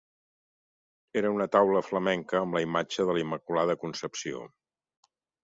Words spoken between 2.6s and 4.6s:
imatge de la Immaculada Concepció.